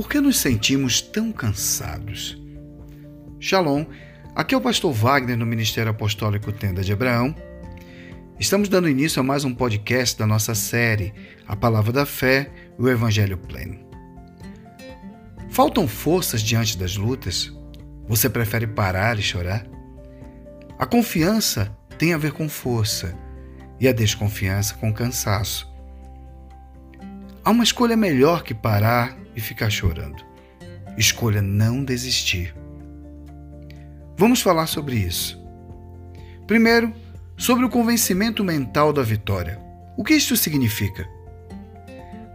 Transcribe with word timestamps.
Por 0.00 0.08
que 0.08 0.18
nos 0.18 0.38
sentimos 0.38 1.02
tão 1.02 1.30
cansados? 1.30 2.40
Shalom, 3.38 3.84
aqui 4.34 4.54
é 4.54 4.56
o 4.56 4.60
pastor 4.60 4.90
Wagner 4.94 5.36
no 5.36 5.44
Ministério 5.44 5.90
Apostólico 5.90 6.50
Tenda 6.50 6.82
de 6.82 6.90
Abraão. 6.90 7.34
Estamos 8.38 8.70
dando 8.70 8.88
início 8.88 9.20
a 9.20 9.22
mais 9.22 9.44
um 9.44 9.54
podcast 9.54 10.18
da 10.18 10.26
nossa 10.26 10.54
série 10.54 11.12
A 11.46 11.54
Palavra 11.54 11.92
da 11.92 12.06
Fé 12.06 12.50
e 12.78 12.82
o 12.82 12.88
Evangelho 12.88 13.36
Pleno. 13.36 13.78
Faltam 15.50 15.86
forças 15.86 16.40
diante 16.40 16.78
das 16.78 16.96
lutas? 16.96 17.52
Você 18.08 18.30
prefere 18.30 18.66
parar 18.66 19.18
e 19.18 19.22
chorar? 19.22 19.66
A 20.78 20.86
confiança 20.86 21.76
tem 21.98 22.14
a 22.14 22.18
ver 22.18 22.32
com 22.32 22.48
força 22.48 23.14
e 23.78 23.86
a 23.86 23.92
desconfiança 23.92 24.72
com 24.76 24.94
cansaço. 24.94 25.70
Há 27.44 27.50
uma 27.50 27.64
escolha 27.64 27.98
melhor 27.98 28.42
que 28.42 28.54
parar 28.54 29.19
e 29.34 29.40
ficar 29.40 29.70
chorando. 29.70 30.24
Escolha 30.96 31.40
não 31.40 31.84
desistir. 31.84 32.54
Vamos 34.16 34.42
falar 34.42 34.66
sobre 34.66 34.96
isso. 34.96 35.40
Primeiro, 36.46 36.92
sobre 37.36 37.64
o 37.64 37.70
convencimento 37.70 38.44
mental 38.44 38.92
da 38.92 39.02
vitória. 39.02 39.58
O 39.96 40.04
que 40.04 40.14
isto 40.14 40.36
significa? 40.36 41.08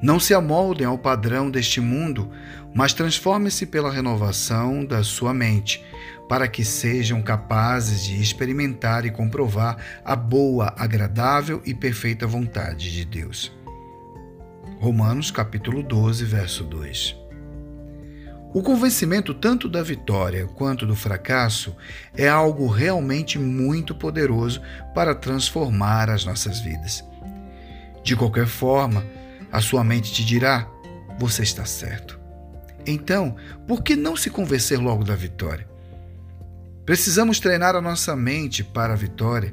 Não 0.01 0.19
se 0.19 0.33
amoldem 0.33 0.85
ao 0.85 0.97
padrão 0.97 1.49
deste 1.49 1.79
mundo, 1.79 2.29
mas 2.73 2.93
transformem-se 2.93 3.65
pela 3.65 3.91
renovação 3.91 4.83
da 4.83 5.03
sua 5.03 5.33
mente, 5.33 5.83
para 6.27 6.47
que 6.47 6.65
sejam 6.65 7.21
capazes 7.21 8.03
de 8.03 8.21
experimentar 8.21 9.05
e 9.05 9.11
comprovar 9.11 9.77
a 10.03 10.15
boa, 10.15 10.73
agradável 10.77 11.61
e 11.65 11.73
perfeita 11.73 12.27
vontade 12.27 12.91
de 12.91 13.05
Deus. 13.05 13.51
Romanos 14.85 15.31
capítulo 15.31 15.81
12, 15.81 16.23
verso 16.25 16.63
2. 16.63 17.15
O 18.53 18.61
convencimento 18.61 19.33
tanto 19.33 19.67
da 19.67 19.81
vitória 19.81 20.45
quanto 20.45 20.85
do 20.85 20.95
fracasso 20.95 21.75
é 22.15 22.27
algo 22.27 22.67
realmente 22.67 23.39
muito 23.39 23.95
poderoso 23.95 24.61
para 24.93 25.15
transformar 25.15 26.11
as 26.11 26.23
nossas 26.23 26.59
vidas. 26.59 27.03
De 28.03 28.15
qualquer 28.15 28.45
forma, 28.45 29.03
a 29.51 29.59
sua 29.59 29.83
mente 29.83 30.13
te 30.13 30.23
dirá: 30.23 30.69
você 31.17 31.41
está 31.41 31.65
certo. 31.65 32.19
Então, 32.85 33.35
por 33.67 33.81
que 33.81 33.95
não 33.95 34.15
se 34.15 34.29
convencer 34.29 34.79
logo 34.79 35.03
da 35.03 35.15
vitória? 35.15 35.67
Precisamos 36.85 37.39
treinar 37.39 37.75
a 37.75 37.81
nossa 37.81 38.15
mente 38.15 38.63
para 38.63 38.93
a 38.93 38.95
vitória 38.95 39.51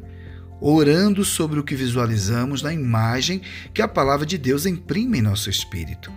orando 0.62 1.24
sobre 1.24 1.58
o 1.58 1.64
que 1.64 1.74
visualizamos 1.74 2.62
na 2.62 2.72
imagem 2.72 3.42
que 3.74 3.82
a 3.82 3.88
palavra 3.88 4.24
de 4.24 4.38
Deus 4.38 4.64
imprime 4.64 5.18
em 5.18 5.22
nosso 5.22 5.50
espírito. 5.50 6.12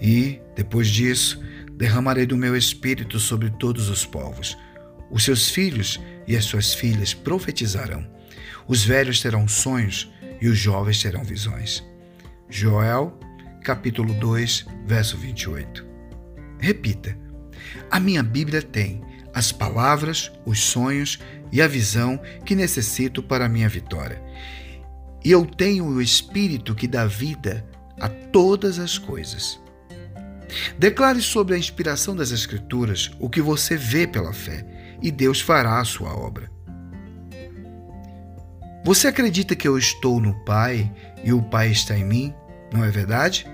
E, 0.00 0.40
depois 0.54 0.88
disso, 0.88 1.42
derramarei 1.72 2.26
do 2.26 2.36
meu 2.36 2.54
espírito 2.54 3.18
sobre 3.18 3.48
todos 3.48 3.88
os 3.88 4.04
povos. 4.04 4.58
Os 5.10 5.24
seus 5.24 5.48
filhos 5.48 5.98
e 6.26 6.36
as 6.36 6.44
suas 6.44 6.74
filhas 6.74 7.14
profetizarão. 7.14 8.06
Os 8.68 8.84
velhos 8.84 9.22
terão 9.22 9.48
sonhos 9.48 10.12
e 10.40 10.48
os 10.48 10.58
jovens 10.58 11.00
terão 11.00 11.24
visões. 11.24 11.82
Joel, 12.50 13.18
capítulo 13.62 14.12
2, 14.14 14.66
verso 14.86 15.16
28. 15.16 15.86
Repita. 16.58 17.16
A 17.90 17.98
minha 17.98 18.22
Bíblia 18.22 18.60
tem 18.60 19.00
as 19.36 19.52
palavras, 19.52 20.32
os 20.46 20.58
sonhos 20.60 21.18
e 21.52 21.60
a 21.60 21.68
visão 21.68 22.18
que 22.42 22.54
necessito 22.54 23.22
para 23.22 23.44
a 23.44 23.48
minha 23.50 23.68
vitória. 23.68 24.18
E 25.22 25.30
eu 25.30 25.44
tenho 25.44 25.84
o 25.84 26.00
Espírito 26.00 26.74
que 26.74 26.88
dá 26.88 27.04
vida 27.04 27.62
a 28.00 28.08
todas 28.08 28.78
as 28.78 28.96
coisas. 28.96 29.60
Declare 30.78 31.20
sobre 31.20 31.54
a 31.54 31.58
inspiração 31.58 32.16
das 32.16 32.30
Escrituras 32.30 33.10
o 33.20 33.28
que 33.28 33.42
você 33.42 33.76
vê 33.76 34.06
pela 34.06 34.32
fé, 34.32 34.64
e 35.02 35.10
Deus 35.10 35.42
fará 35.42 35.80
a 35.80 35.84
sua 35.84 36.16
obra. 36.16 36.50
Você 38.86 39.06
acredita 39.06 39.54
que 39.54 39.68
eu 39.68 39.76
estou 39.76 40.18
no 40.18 40.32
Pai 40.46 40.90
e 41.22 41.30
o 41.34 41.42
Pai 41.42 41.72
está 41.72 41.94
em 41.94 42.04
mim? 42.04 42.34
Não 42.72 42.82
é 42.82 42.90
verdade? 42.90 43.46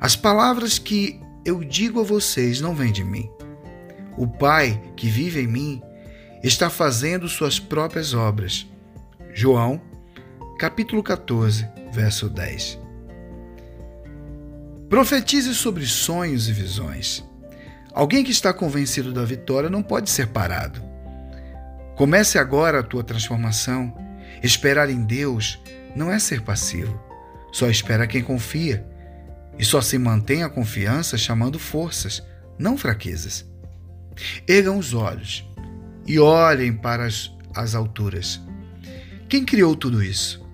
As 0.00 0.14
palavras 0.14 0.78
que 0.78 1.20
eu 1.44 1.64
digo 1.64 2.00
a 2.00 2.04
vocês 2.04 2.60
não 2.60 2.76
vêm 2.76 2.92
de 2.92 3.02
mim, 3.02 3.28
o 4.16 4.26
Pai 4.26 4.80
que 4.96 5.08
vive 5.08 5.40
em 5.40 5.46
mim 5.46 5.82
está 6.42 6.70
fazendo 6.70 7.28
suas 7.28 7.58
próprias 7.58 8.14
obras. 8.14 8.66
João, 9.32 9.80
capítulo 10.58 11.02
14, 11.02 11.68
verso 11.92 12.28
10. 12.28 12.78
Profetize 14.88 15.54
sobre 15.54 15.84
sonhos 15.84 16.48
e 16.48 16.52
visões. 16.52 17.24
Alguém 17.92 18.22
que 18.22 18.30
está 18.30 18.52
convencido 18.52 19.12
da 19.12 19.24
vitória 19.24 19.68
não 19.68 19.82
pode 19.82 20.08
ser 20.10 20.28
parado. 20.28 20.80
Comece 21.96 22.38
agora 22.38 22.80
a 22.80 22.82
tua 22.82 23.02
transformação. 23.02 23.92
Esperar 24.42 24.90
em 24.90 25.02
Deus 25.02 25.58
não 25.94 26.12
é 26.12 26.18
ser 26.18 26.42
passivo. 26.42 27.00
Só 27.50 27.68
espera 27.68 28.06
quem 28.06 28.22
confia. 28.22 28.86
E 29.58 29.64
só 29.64 29.80
se 29.80 29.98
mantém 29.98 30.42
a 30.42 30.48
confiança 30.50 31.16
chamando 31.16 31.58
forças, 31.58 32.22
não 32.58 32.76
fraquezas. 32.76 33.46
Ergam 34.46 34.78
os 34.78 34.94
olhos 34.94 35.44
e 36.06 36.18
olhem 36.18 36.72
para 36.72 37.04
as, 37.04 37.30
as 37.54 37.74
alturas. 37.74 38.40
Quem 39.28 39.44
criou 39.44 39.74
tudo 39.74 40.02
isso? 40.02 40.44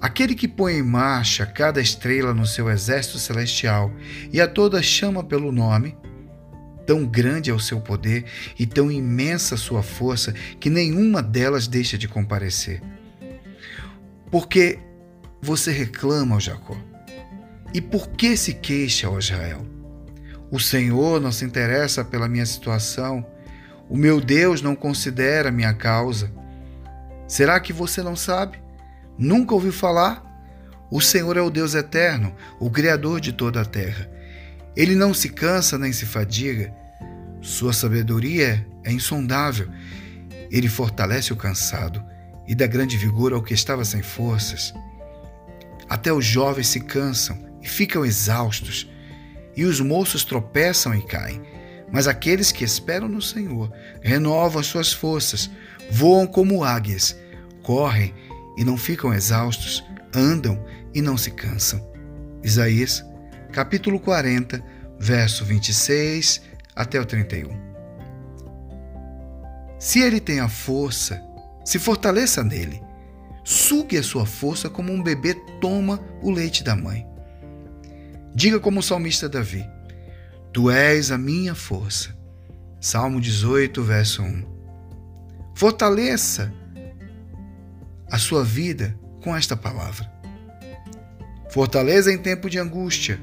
Aquele 0.00 0.34
que 0.34 0.48
põe 0.48 0.74
em 0.74 0.82
marcha 0.82 1.46
cada 1.46 1.80
estrela 1.80 2.34
no 2.34 2.44
seu 2.44 2.68
exército 2.68 3.18
celestial 3.18 3.92
e 4.32 4.40
a 4.40 4.48
todas 4.48 4.84
chama 4.84 5.22
pelo 5.22 5.52
nome, 5.52 5.96
tão 6.84 7.06
grande 7.06 7.50
é 7.50 7.54
o 7.54 7.60
seu 7.60 7.80
poder 7.80 8.24
e 8.58 8.66
tão 8.66 8.90
imensa 8.90 9.54
a 9.54 9.58
sua 9.58 9.82
força 9.82 10.34
que 10.58 10.68
nenhuma 10.68 11.22
delas 11.22 11.68
deixa 11.68 11.96
de 11.96 12.08
comparecer. 12.08 12.82
Porque 14.30 14.78
você 15.40 15.70
reclama, 15.70 16.36
ó 16.36 16.40
Jacó? 16.40 16.76
E 17.72 17.80
por 17.80 18.08
que 18.10 18.36
se 18.36 18.54
queixa, 18.54 19.08
ó 19.08 19.18
Israel? 19.18 19.64
O 20.52 20.60
Senhor 20.60 21.18
não 21.18 21.32
se 21.32 21.46
interessa 21.46 22.04
pela 22.04 22.28
minha 22.28 22.44
situação. 22.44 23.26
O 23.88 23.96
meu 23.96 24.20
Deus 24.20 24.60
não 24.60 24.76
considera 24.76 25.50
minha 25.50 25.72
causa. 25.72 26.30
Será 27.26 27.58
que 27.58 27.72
você 27.72 28.02
não 28.02 28.14
sabe? 28.14 28.62
Nunca 29.16 29.54
ouviu 29.54 29.72
falar? 29.72 30.22
O 30.90 31.00
Senhor 31.00 31.38
é 31.38 31.40
o 31.40 31.48
Deus 31.48 31.74
eterno, 31.74 32.36
o 32.60 32.70
Criador 32.70 33.18
de 33.18 33.32
toda 33.32 33.62
a 33.62 33.64
terra. 33.64 34.10
Ele 34.76 34.94
não 34.94 35.14
se 35.14 35.30
cansa 35.30 35.78
nem 35.78 35.90
se 35.90 36.04
fadiga. 36.04 36.70
Sua 37.40 37.72
sabedoria 37.72 38.66
é 38.84 38.92
insondável. 38.92 39.70
Ele 40.50 40.68
fortalece 40.68 41.32
o 41.32 41.36
cansado 41.36 42.04
e 42.46 42.54
dá 42.54 42.66
grande 42.66 42.98
vigor 42.98 43.32
ao 43.32 43.42
que 43.42 43.54
estava 43.54 43.86
sem 43.86 44.02
forças. 44.02 44.74
Até 45.88 46.12
os 46.12 46.26
jovens 46.26 46.68
se 46.68 46.80
cansam 46.80 47.38
e 47.62 47.66
ficam 47.66 48.04
exaustos 48.04 48.91
e 49.56 49.64
os 49.64 49.80
moços 49.80 50.24
tropeçam 50.24 50.94
e 50.94 51.02
caem. 51.02 51.42
Mas 51.90 52.08
aqueles 52.08 52.50
que 52.50 52.64
esperam 52.64 53.08
no 53.08 53.20
Senhor 53.20 53.70
renovam 54.00 54.60
as 54.60 54.66
suas 54.66 54.92
forças, 54.92 55.50
voam 55.90 56.26
como 56.26 56.64
águias, 56.64 57.16
correm 57.62 58.14
e 58.56 58.64
não 58.64 58.76
ficam 58.76 59.12
exaustos, 59.12 59.84
andam 60.14 60.64
e 60.94 61.02
não 61.02 61.16
se 61.16 61.30
cansam. 61.30 61.86
Isaías, 62.42 63.04
capítulo 63.52 64.00
40, 64.00 64.64
verso 64.98 65.44
26 65.44 66.40
até 66.74 66.98
o 66.98 67.04
31. 67.04 67.72
Se 69.78 70.00
ele 70.00 70.20
tem 70.20 70.40
a 70.40 70.48
força, 70.48 71.22
se 71.64 71.78
fortaleça 71.78 72.42
nele. 72.42 72.80
Sugue 73.44 73.98
a 73.98 74.02
sua 74.02 74.24
força 74.24 74.70
como 74.70 74.92
um 74.92 75.02
bebê 75.02 75.34
toma 75.60 76.00
o 76.22 76.30
leite 76.30 76.62
da 76.62 76.76
mãe. 76.76 77.11
Diga 78.34 78.58
como 78.58 78.80
o 78.80 78.82
salmista 78.82 79.28
Davi: 79.28 79.64
Tu 80.52 80.70
és 80.70 81.10
a 81.10 81.18
minha 81.18 81.54
força. 81.54 82.16
Salmo 82.80 83.20
18, 83.20 83.82
verso 83.82 84.22
1. 84.22 84.44
Fortaleça 85.54 86.52
a 88.10 88.18
sua 88.18 88.42
vida 88.42 88.98
com 89.22 89.36
esta 89.36 89.56
palavra. 89.56 90.10
Fortaleza 91.50 92.12
em 92.12 92.18
tempo 92.18 92.48
de 92.48 92.58
angústia. 92.58 93.20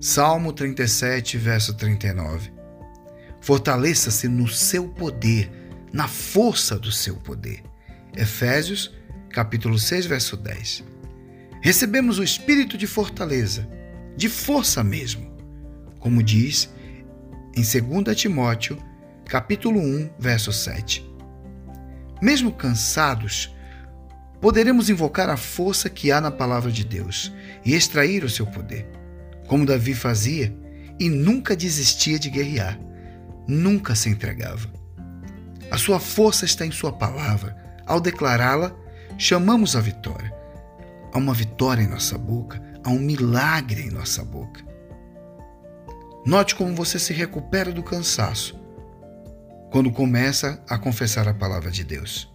Salmo 0.00 0.52
37, 0.52 1.36
verso 1.36 1.74
39. 1.74 2.52
Fortaleça-se 3.40 4.28
no 4.28 4.48
seu 4.48 4.88
poder, 4.88 5.50
na 5.92 6.06
força 6.06 6.78
do 6.78 6.92
seu 6.92 7.16
poder. 7.16 7.62
Efésios, 8.16 8.94
capítulo 9.30 9.78
6, 9.78 10.06
verso 10.06 10.36
10. 10.36 10.84
Recebemos 11.62 12.18
o 12.18 12.22
espírito 12.22 12.78
de 12.78 12.86
fortaleza 12.86 13.68
de 14.20 14.28
força 14.28 14.84
mesmo, 14.84 15.34
como 15.98 16.22
diz 16.22 16.68
em 17.56 17.62
2 17.62 18.14
Timóteo, 18.14 18.76
capítulo 19.24 19.80
1, 19.80 20.10
verso 20.18 20.52
7. 20.52 21.10
Mesmo 22.20 22.52
cansados, 22.52 23.56
poderemos 24.38 24.90
invocar 24.90 25.30
a 25.30 25.38
força 25.38 25.88
que 25.88 26.12
há 26.12 26.20
na 26.20 26.30
palavra 26.30 26.70
de 26.70 26.84
Deus 26.84 27.32
e 27.64 27.74
extrair 27.74 28.22
o 28.22 28.28
seu 28.28 28.46
poder. 28.46 28.86
como 29.46 29.64
Davi 29.64 29.94
fazia, 29.94 30.54
e 30.98 31.08
nunca 31.08 31.56
desistia 31.56 32.18
de 32.18 32.28
guerrear, 32.28 32.78
nunca 33.48 33.94
se 33.94 34.10
entregava. 34.10 34.68
A 35.70 35.78
sua 35.78 35.98
força 35.98 36.44
está 36.44 36.66
em 36.66 36.70
Sua 36.70 36.92
palavra. 36.92 37.56
Ao 37.86 37.98
declará-la, 37.98 38.76
chamamos 39.16 39.74
a 39.74 39.80
vitória. 39.80 40.30
Há 41.10 41.16
uma 41.16 41.32
vitória 41.32 41.82
em 41.82 41.88
nossa 41.88 42.18
boca, 42.18 42.69
há 42.84 42.90
um 42.90 42.98
milagre 42.98 43.82
em 43.82 43.90
nossa 43.90 44.24
boca. 44.24 44.64
Note 46.24 46.54
como 46.54 46.74
você 46.74 46.98
se 46.98 47.12
recupera 47.12 47.72
do 47.72 47.82
cansaço 47.82 48.60
quando 49.70 49.90
começa 49.90 50.62
a 50.68 50.76
confessar 50.76 51.28
a 51.28 51.34
palavra 51.34 51.70
de 51.70 51.84
Deus. 51.84 52.30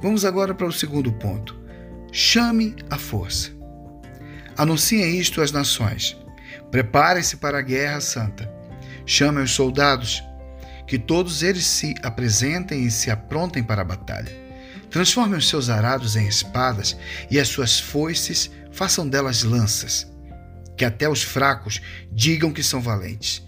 Vamos 0.00 0.24
agora 0.24 0.54
para 0.54 0.66
o 0.66 0.72
segundo 0.72 1.12
ponto. 1.12 1.58
Chame 2.12 2.74
a 2.88 2.96
força. 2.96 3.50
Anunciem 4.56 5.18
isto 5.18 5.40
às 5.40 5.52
nações. 5.52 6.16
Preparem-se 6.70 7.36
para 7.36 7.58
a 7.58 7.62
guerra 7.62 8.00
santa. 8.00 8.50
Chame 9.04 9.42
os 9.42 9.50
soldados, 9.50 10.22
que 10.86 10.98
todos 10.98 11.42
eles 11.42 11.66
se 11.66 11.94
apresentem 12.02 12.84
e 12.84 12.90
se 12.90 13.10
aprontem 13.10 13.62
para 13.62 13.82
a 13.82 13.84
batalha. 13.84 14.49
Transformem 14.90 15.38
os 15.38 15.48
seus 15.48 15.70
arados 15.70 16.16
em 16.16 16.26
espadas 16.26 16.96
e 17.30 17.38
as 17.38 17.48
suas 17.48 17.78
foices 17.78 18.50
façam 18.72 19.08
delas 19.08 19.42
lanças. 19.42 20.10
Que 20.76 20.84
até 20.84 21.08
os 21.08 21.22
fracos 21.22 21.80
digam 22.12 22.52
que 22.52 22.62
são 22.62 22.80
valentes. 22.80 23.46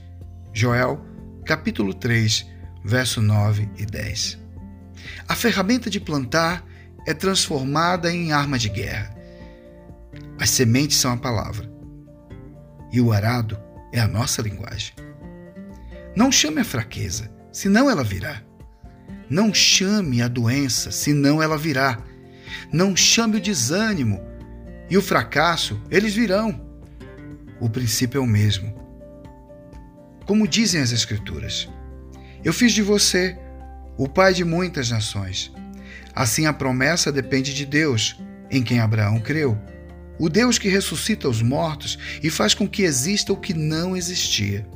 Joel, 0.52 1.04
capítulo 1.44 1.92
3, 1.94 2.46
verso 2.84 3.20
9 3.20 3.68
e 3.76 3.86
10. 3.86 4.38
A 5.26 5.34
ferramenta 5.34 5.90
de 5.90 5.98
plantar 5.98 6.64
é 7.06 7.14
transformada 7.14 8.12
em 8.12 8.32
arma 8.32 8.58
de 8.58 8.68
guerra. 8.68 9.16
As 10.38 10.50
sementes 10.50 10.98
são 10.98 11.12
a 11.12 11.16
palavra. 11.16 11.70
E 12.92 13.00
o 13.00 13.12
arado 13.12 13.58
é 13.92 14.00
a 14.00 14.06
nossa 14.06 14.42
linguagem. 14.42 14.94
Não 16.14 16.30
chame 16.30 16.60
a 16.60 16.64
fraqueza, 16.64 17.30
senão 17.50 17.90
ela 17.90 18.04
virá. 18.04 18.42
Não 19.32 19.54
chame 19.54 20.20
a 20.20 20.28
doença, 20.28 20.90
senão 20.92 21.42
ela 21.42 21.56
virá. 21.56 21.98
Não 22.70 22.94
chame 22.94 23.38
o 23.38 23.40
desânimo 23.40 24.20
e 24.90 24.98
o 24.98 25.00
fracasso, 25.00 25.80
eles 25.90 26.14
virão. 26.14 26.60
O 27.58 27.66
princípio 27.66 28.18
é 28.18 28.20
o 28.20 28.26
mesmo. 28.26 28.74
Como 30.26 30.46
dizem 30.46 30.82
as 30.82 30.92
Escrituras: 30.92 31.66
Eu 32.44 32.52
fiz 32.52 32.72
de 32.72 32.82
você 32.82 33.38
o 33.96 34.06
pai 34.06 34.34
de 34.34 34.44
muitas 34.44 34.90
nações. 34.90 35.50
Assim 36.14 36.44
a 36.44 36.52
promessa 36.52 37.10
depende 37.10 37.54
de 37.54 37.64
Deus, 37.64 38.20
em 38.50 38.62
quem 38.62 38.80
Abraão 38.80 39.18
creu. 39.18 39.58
O 40.18 40.28
Deus 40.28 40.58
que 40.58 40.68
ressuscita 40.68 41.26
os 41.26 41.40
mortos 41.40 41.98
e 42.22 42.28
faz 42.28 42.52
com 42.52 42.68
que 42.68 42.82
exista 42.82 43.32
o 43.32 43.38
que 43.38 43.54
não 43.54 43.96
existia. 43.96 44.68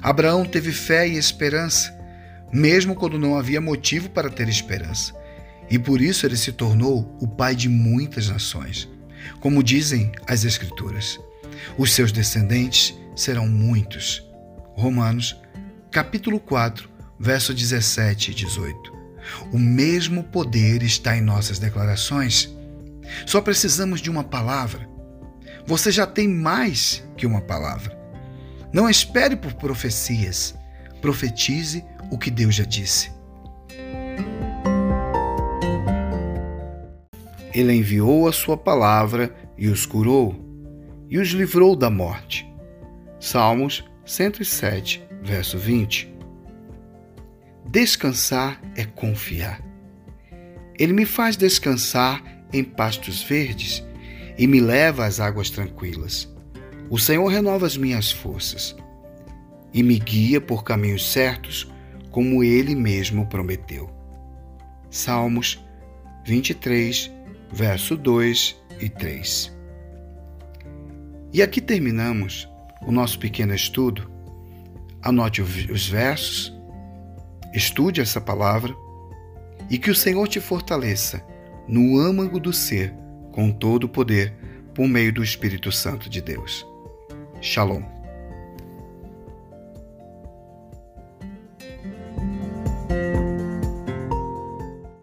Abraão 0.00 0.46
teve 0.46 0.72
fé 0.72 1.06
e 1.06 1.18
esperança, 1.18 1.99
mesmo 2.52 2.94
quando 2.94 3.18
não 3.18 3.36
havia 3.36 3.60
motivo 3.60 4.08
para 4.10 4.30
ter 4.30 4.48
esperança. 4.48 5.14
E 5.70 5.78
por 5.78 6.00
isso 6.00 6.26
ele 6.26 6.36
se 6.36 6.52
tornou 6.52 7.16
o 7.20 7.28
pai 7.28 7.54
de 7.54 7.68
muitas 7.68 8.28
nações. 8.28 8.88
Como 9.38 9.62
dizem 9.62 10.10
as 10.26 10.44
Escrituras, 10.44 11.20
os 11.78 11.92
seus 11.92 12.10
descendentes 12.10 12.94
serão 13.14 13.46
muitos. 13.46 14.26
Romanos, 14.74 15.36
capítulo 15.90 16.40
4, 16.40 16.88
verso 17.18 17.54
17 17.54 18.30
e 18.30 18.34
18. 18.34 19.00
O 19.52 19.58
mesmo 19.58 20.24
poder 20.24 20.82
está 20.82 21.16
em 21.16 21.20
nossas 21.20 21.58
declarações. 21.58 22.50
Só 23.26 23.40
precisamos 23.40 24.00
de 24.00 24.10
uma 24.10 24.24
palavra. 24.24 24.88
Você 25.66 25.92
já 25.92 26.06
tem 26.06 26.26
mais 26.26 27.04
que 27.16 27.26
uma 27.26 27.40
palavra. 27.40 27.98
Não 28.72 28.88
espere 28.88 29.36
por 29.36 29.52
profecias. 29.54 30.54
Profetize 31.00 31.84
o 32.10 32.18
que 32.18 32.30
Deus 32.30 32.54
já 32.54 32.64
disse. 32.64 33.10
Ele 37.54 37.74
enviou 37.74 38.28
a 38.28 38.32
sua 38.32 38.56
palavra 38.56 39.34
e 39.58 39.68
os 39.68 39.84
curou, 39.84 40.34
e 41.08 41.18
os 41.18 41.28
livrou 41.28 41.74
da 41.74 41.90
morte. 41.90 42.46
Salmos 43.18 43.84
107, 44.04 45.02
verso 45.22 45.58
20. 45.58 46.12
Descansar 47.68 48.60
é 48.76 48.84
confiar. 48.84 49.60
Ele 50.78 50.92
me 50.92 51.04
faz 51.04 51.36
descansar 51.36 52.22
em 52.52 52.64
pastos 52.64 53.22
verdes 53.22 53.84
e 54.38 54.46
me 54.46 54.60
leva 54.60 55.04
às 55.04 55.20
águas 55.20 55.50
tranquilas. 55.50 56.28
O 56.88 56.98
Senhor 56.98 57.26
renova 57.26 57.66
as 57.66 57.76
minhas 57.76 58.10
forças 58.10 58.74
e 59.72 59.82
me 59.82 59.98
guia 59.98 60.40
por 60.40 60.64
caminhos 60.64 61.12
certos, 61.12 61.70
como 62.10 62.42
ele 62.42 62.74
mesmo 62.74 63.26
prometeu. 63.26 63.90
Salmos 64.90 65.64
23, 66.24 67.10
verso 67.52 67.96
2 67.96 68.56
e 68.80 68.88
3. 68.88 69.56
E 71.32 71.42
aqui 71.42 71.60
terminamos 71.60 72.48
o 72.82 72.90
nosso 72.90 73.18
pequeno 73.18 73.54
estudo. 73.54 74.10
Anote 75.02 75.40
os 75.40 75.88
versos 75.88 76.60
Estude 77.52 78.00
essa 78.00 78.20
palavra 78.20 78.74
e 79.68 79.76
que 79.76 79.90
o 79.90 79.94
Senhor 79.94 80.28
te 80.28 80.40
fortaleça 80.40 81.24
no 81.66 81.98
âmago 81.98 82.38
do 82.38 82.52
ser 82.52 82.94
com 83.32 83.50
todo 83.50 83.84
o 83.84 83.88
poder 83.88 84.32
por 84.72 84.86
meio 84.86 85.12
do 85.12 85.22
Espírito 85.22 85.72
Santo 85.72 86.08
de 86.08 86.20
Deus. 86.20 86.64
Shalom. 87.40 87.99